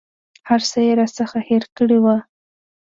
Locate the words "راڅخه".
0.99-1.39